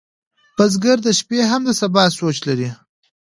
[0.57, 2.69] بزګر د شپې هم د سبا سوچ لري